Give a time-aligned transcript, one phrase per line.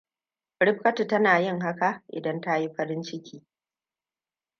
[0.65, 3.45] Rifkatu tana yin hakan idan ta yi farin ciki.